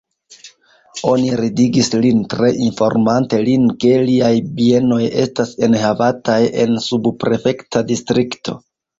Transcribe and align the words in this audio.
Oni 1.07 1.27
ridigis 1.39 1.89
lin 2.05 2.21
tre, 2.33 2.47
informante 2.67 3.41
lin, 3.49 3.67
ke 3.83 3.91
liaj 4.07 4.31
bienoj 4.61 5.01
estas 5.25 5.51
enhavataj 5.67 6.39
en 6.63 6.79
subprefekta 6.87 7.85
distrikto. 7.93 8.57